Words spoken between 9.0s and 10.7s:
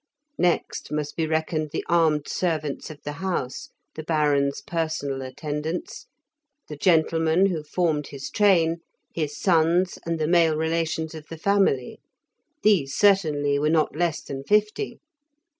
his sons and the male